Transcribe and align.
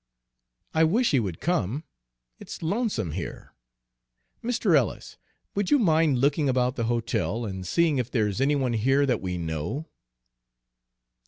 "I 0.73 0.83
wish 0.83 1.11
he 1.11 1.19
would 1.19 1.39
come. 1.39 1.83
It's 2.39 2.63
lonesome 2.63 3.11
here. 3.11 3.53
Mr. 4.43 4.75
Ellis, 4.75 5.19
would 5.53 5.69
you 5.69 5.77
mind 5.77 6.17
looking 6.17 6.49
about 6.49 6.75
the 6.75 6.85
hotel 6.85 7.45
and 7.45 7.67
seeing 7.67 7.99
if 7.99 8.09
there's 8.09 8.41
any 8.41 8.55
one 8.55 8.73
here 8.73 9.05
that 9.05 9.21
we 9.21 9.37
know?" 9.37 9.85